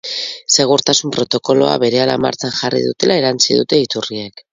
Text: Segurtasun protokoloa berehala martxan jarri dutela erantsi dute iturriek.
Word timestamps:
Segurtasun 0.59 1.11
protokoloa 1.17 1.75
berehala 1.83 2.15
martxan 2.25 2.55
jarri 2.61 2.81
dutela 2.87 3.19
erantsi 3.21 3.59
dute 3.59 3.81
iturriek. 3.83 4.43